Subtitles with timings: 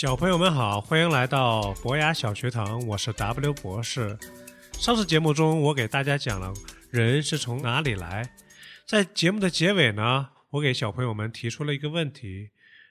[0.00, 4.18] 小朋友们好，欢迎来到博雅小学堂，我是 W 博士。
[4.72, 6.54] 上次节目中，我给大家讲了
[6.90, 8.34] 人是从哪里来，
[8.86, 12.48] 在节目的结尾呢，我给小朋友们提出了一个问题，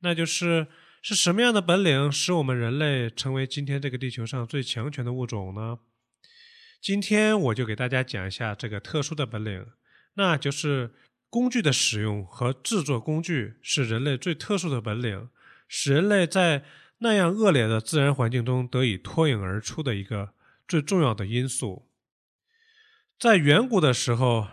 [0.00, 0.66] 那就是
[1.00, 5.78] 是什么样的本领使我们人类成为今天这个地球上最强权的物种呢？
[6.82, 9.64] 今天我就给大家讲一下这个特殊的本领，
[10.16, 10.92] 那就是
[11.30, 15.30] 工具的使用和制作工具是人类最特殊的本领，
[15.66, 16.62] 使人类在
[17.00, 20.32] 那样恶劣的自然环境中得以脱颖而出的一个
[20.66, 21.88] 最重要的因素。
[23.18, 24.48] 在远古的时候，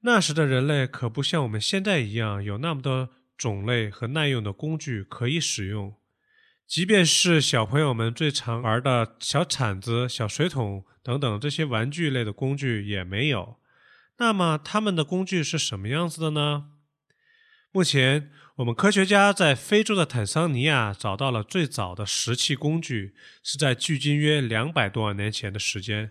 [0.00, 5.94] 那时的人类可不像我们现在一样有那么多种类和耐用的工具可以使用。
[6.66, 13.56] 即便是小朋友们最常玩的小铲子、小水桶等等这些玩具类的工具也没有。
[14.18, 16.66] 那么他们的工具是什么样子的呢？
[17.72, 26.10] 目前，我们科学家在非洲的坦桑尼亚找到了最早的石器工具，是在距今约两百多万年前的时间。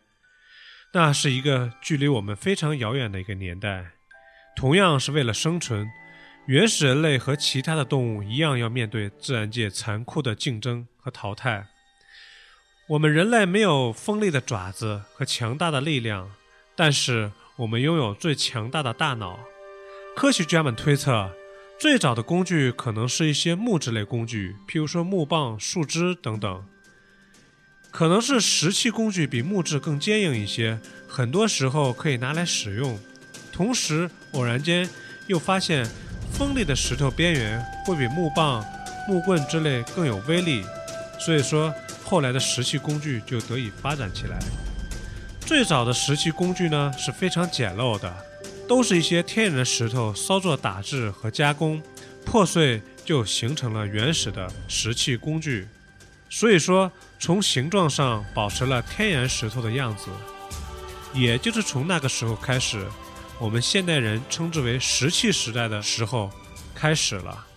[0.94, 3.92] 那是一个距离我们非常遥远的一个年代。
[4.56, 5.88] 同样是为了生存，
[6.48, 11.68] 原始人类和其他的动物一样，要面对自然界残酷的竞争和淘汰。
[12.88, 16.32] 我们人类没有锋利的爪子和强大的力量，
[16.76, 19.40] 但是我们拥有最强大的大脑。
[20.16, 21.32] 科学家们推测。
[21.80, 26.66] 最早的工具可能是一些木质类工具，譬如说木棒、树枝等等。
[27.90, 33.00] 可能是石器工具比木质更坚硬一些，很多时候可以拿来使用。
[33.54, 34.90] 同时，偶然间
[35.28, 35.88] 又发现
[36.34, 38.62] 锋利的石头边缘会比木棒、
[39.08, 40.66] 木棍之类更有威力，
[41.18, 41.74] 所以说
[42.04, 44.38] 后来的石器工具就得以发展起来。
[45.40, 48.26] 最早的石器工具呢是非常简陋的。
[48.70, 51.82] 都是一些天然的石头稍作打制和加工，
[52.24, 55.68] 破碎就形成了原始的石器工具。
[56.30, 60.12] 所以说，从形状上保持了天然石头的样子。
[61.16, 62.86] 也就是从那个时候开始，
[63.40, 66.30] 我们现代人称之为石器时代的时候
[66.76, 67.48] 开始了。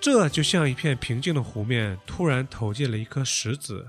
[0.00, 3.86] 这就像一片平静的湖面突然投进了一颗石子。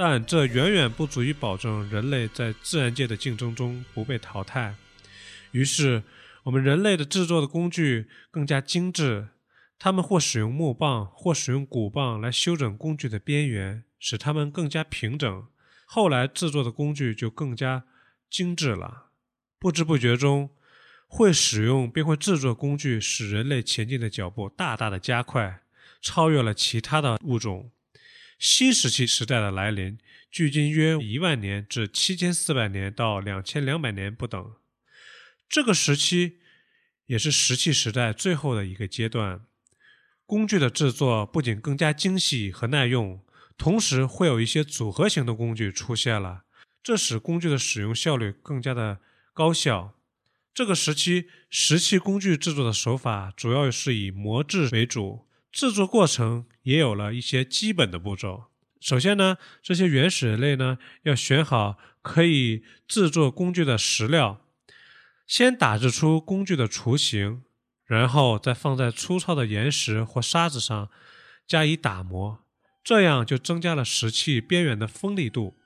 [0.00, 4.76] 但这远远不足以保证人类在自然界的竞争中不被淘汰。
[5.50, 6.04] 于是，
[6.44, 9.30] 我们人类的制作的工具更加精致，
[9.76, 15.48] 他们或使用木棒，或使用骨棒来修整工具的边缘，使它们更加平整。
[15.84, 17.84] 后来制作的工具就更加
[18.30, 19.06] 精致了。
[19.58, 20.50] 不知不觉中，
[21.08, 25.62] 会使用并会制作工具，使人类前进的脚步大大的加快，
[26.00, 27.72] 超越了其他的物种。
[28.38, 29.98] 新石器时代的来临，
[30.30, 34.52] 距今约一万年至七千四百年到两千两百年不等。
[35.48, 36.38] 这个时期
[37.06, 39.40] 也是石器时代最后的一个阶段。
[40.24, 43.24] 工具的制作不仅更加精细和耐用，
[43.56, 46.44] 同时会有一些组合型的工具出现了，
[46.80, 49.00] 这使工具的使用效率更加的
[49.34, 49.94] 高效。
[50.54, 55.26] 这个时期石器工具制作的手法主要是以磨制为主。
[55.50, 58.44] 制作过程也有了一些基本的步骤。
[58.78, 64.42] 首先呢，这些原始人类呢要选好可以制作工具的石料，
[65.26, 67.42] 先打制出工具的雏形，
[67.86, 70.90] 然后再放在粗糙的岩石或沙子上
[71.46, 72.40] 加以打磨，
[72.84, 75.56] 这样就增加了石器边缘的锋利度，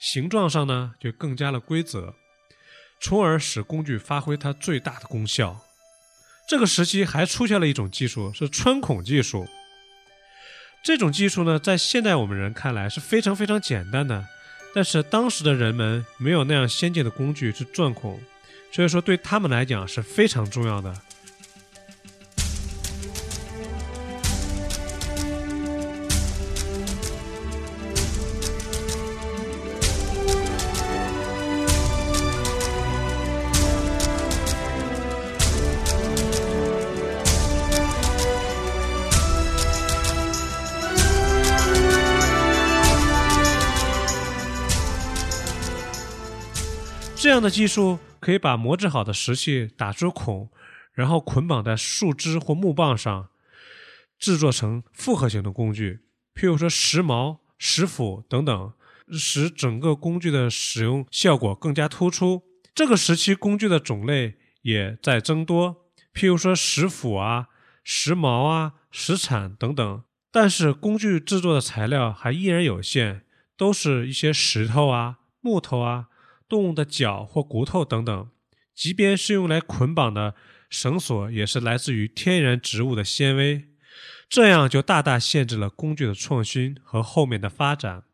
[0.00, 2.16] 形状上呢就更加了规则，
[3.00, 5.60] 从而使工具发挥它最大的功效。
[6.48, 9.46] 这个时期还出现了一种技术，是穿孔技术。
[10.82, 14.26] 这种技术呢，在现代我们人看来是非常非常简单的，
[14.74, 18.20] 但是当时的人们没有那样先进的工具去钻孔，
[18.72, 20.94] 所以说对他们来讲是非常重要的。
[47.38, 50.50] 这样的技术可以把磨制好的石器打出孔，
[50.92, 53.28] 然后捆绑在树枝或木棒上，
[54.18, 56.00] 制作成复合型的工具，
[56.34, 58.72] 譬如说石矛、石斧等等，
[59.12, 62.42] 使整个工具的使用效果更加突出。
[62.74, 67.46] 这个时期工具的种类也在增多，譬如说石斧啊、
[67.84, 70.02] 石矛啊、石铲等等。
[70.32, 73.22] 但是工具制作的材料还依然有限，
[73.56, 76.08] 都是一些石头啊、木头啊、
[76.48, 78.30] 动物的脚或骨头等等。
[78.74, 80.34] 即便是用来捆绑的
[80.70, 83.68] 绳索，也是来自于天然植物的纤维。
[84.28, 88.04] 这样就大大限制了工具的创新和后面的发展。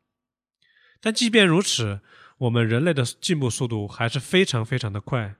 [1.00, 2.00] 但即便如此，
[2.38, 5.34] 我们人类的进步速度还是非常非常的快。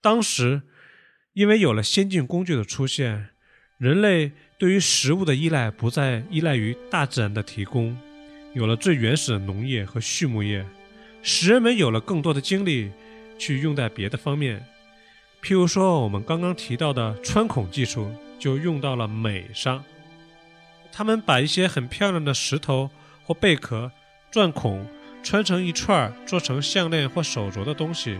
[0.00, 0.62] 当时，
[1.34, 3.30] 因为有了先进工具的出现，
[3.76, 7.98] 人类对于食物的依赖不再依赖于大自然的提供，
[8.54, 10.64] 有了最原始的农业和畜牧业，
[11.28, 12.92] 使人们有了更多的精力
[13.36, 14.64] 去用在别的方面。
[15.42, 18.08] 譬如说，我们刚刚提到的穿孔技术，
[18.38, 19.82] 就用到了美上。
[20.92, 22.88] 他们把一些很漂亮的石头
[23.24, 23.90] 或贝壳
[24.30, 24.86] 钻孔。
[25.24, 28.16] 穿成一串，做成项链或手镯的东西，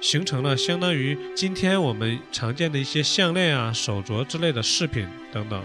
[0.00, 5.62] 形成了相当于今天我们常见的一些项链啊、手镯之类的饰品等等。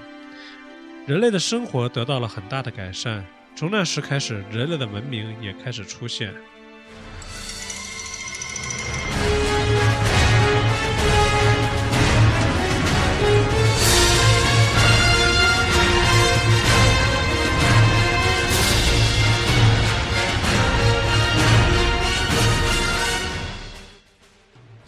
[1.07, 6.31] 人类的生活得到了很大的改善，从那时开始，人类的文明也开始出现。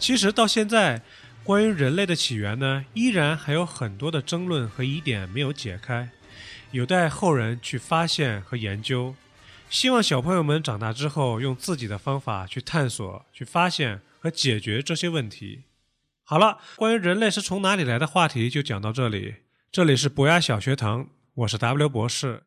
[0.08, 1.02] 其实到现在，
[1.44, 6.08] 关于人类的起源呢，依然还有很多的争论和疑点没有解开，
[6.70, 9.14] 有待后人去发现和研究。
[9.68, 15.64] 希望小朋友们长大之后，用自己的方法去探索、去发现和解决这些问题。
[16.24, 19.34] 好了，关于人类是从哪里来的话题就讲到这里。
[19.70, 22.44] 这里是博雅小学堂，我是 W 博士。